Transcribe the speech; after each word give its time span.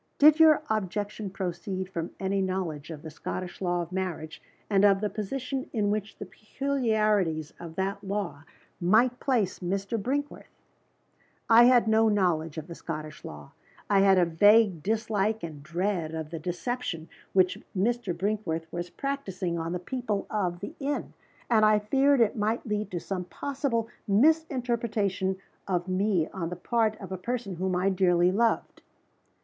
"Did 0.17 0.39
your 0.39 0.63
objection 0.67 1.29
proceed 1.29 1.87
from 1.87 2.09
any 2.19 2.41
knowledge 2.41 2.89
of 2.89 3.03
the 3.03 3.11
Scottish 3.11 3.61
law 3.61 3.83
of 3.83 3.91
marriage, 3.91 4.41
and 4.67 4.83
of 4.83 4.99
the 4.99 5.11
position 5.11 5.69
in 5.73 5.91
which 5.91 6.17
the 6.17 6.25
peculiarities 6.25 7.53
of 7.59 7.75
that 7.75 8.03
law 8.03 8.41
might 8.79 9.19
place 9.19 9.59
Mr. 9.59 10.01
Brinkworth?" 10.01 10.59
"I 11.47 11.65
had 11.65 11.87
no 11.87 12.09
knowledge 12.09 12.57
of 12.57 12.65
the 12.65 12.73
Scottish 12.73 13.23
law. 13.23 13.51
I 13.91 13.99
had 13.99 14.17
a 14.17 14.25
vague 14.25 14.81
dislike 14.81 15.43
and 15.43 15.61
dread 15.61 16.15
of 16.15 16.31
the 16.31 16.39
deception 16.39 17.07
which 17.33 17.59
Mr. 17.77 18.11
Brinkworth 18.11 18.65
was 18.71 18.89
practicing 18.89 19.59
on 19.59 19.71
the 19.71 19.77
people 19.77 20.25
of 20.31 20.61
the 20.61 20.73
inn. 20.79 21.13
And 21.47 21.63
I 21.63 21.77
feared 21.77 22.21
that 22.21 22.25
it 22.31 22.35
might 22.35 22.65
lead 22.65 22.89
to 22.89 22.99
some 22.99 23.25
possible 23.25 23.87
misinterpretation 24.07 25.37
of 25.67 25.87
me 25.87 26.27
on 26.29 26.49
the 26.49 26.55
part 26.55 26.99
of 26.99 27.11
a 27.11 27.17
person 27.19 27.57
whom 27.57 27.75
I 27.75 27.91
dearly 27.91 28.31
loved." 28.31 28.81